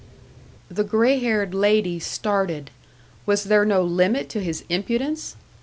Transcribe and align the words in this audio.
The 0.67 0.83
grey 0.83 1.19
haired 1.19 1.53
lady 1.53 1.99
started 1.99 2.71
was 3.27 3.43
there 3.43 3.63
no 3.65 3.83
limit 3.83 4.29
to 4.29 4.41
his 4.41 4.63
impudence? 4.67 5.35